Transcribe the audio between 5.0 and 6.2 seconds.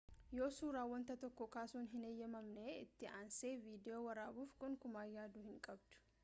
yaaduu hin qabdu